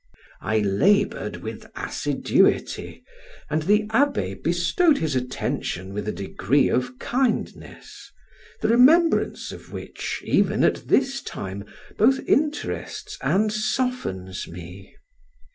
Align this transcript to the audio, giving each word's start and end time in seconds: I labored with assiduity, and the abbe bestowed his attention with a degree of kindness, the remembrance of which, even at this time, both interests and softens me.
I 0.41 0.57
labored 0.61 1.43
with 1.43 1.69
assiduity, 1.75 3.03
and 3.51 3.61
the 3.61 3.85
abbe 3.91 4.33
bestowed 4.33 4.97
his 4.97 5.15
attention 5.15 5.93
with 5.93 6.07
a 6.07 6.11
degree 6.11 6.69
of 6.69 6.97
kindness, 6.97 8.11
the 8.63 8.69
remembrance 8.69 9.51
of 9.51 9.71
which, 9.71 10.21
even 10.25 10.63
at 10.63 10.87
this 10.87 11.21
time, 11.21 11.65
both 11.99 12.17
interests 12.21 13.19
and 13.21 13.53
softens 13.53 14.47
me. 14.47 14.95